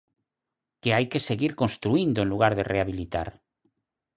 Que 0.81 0.89
hai 0.95 1.05
que 1.11 1.25
seguir 1.29 1.51
construíndo 1.61 2.19
en 2.21 2.31
lugar 2.33 2.53
de 2.55 2.67
rehabilitar. 2.73 3.27